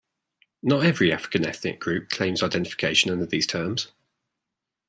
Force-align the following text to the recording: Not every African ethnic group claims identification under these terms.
Not 0.63 0.83
every 0.83 1.13
African 1.13 1.45
ethnic 1.45 1.79
group 1.79 2.09
claims 2.09 2.41
identification 2.41 3.11
under 3.11 3.27
these 3.27 3.45
terms. 3.45 3.91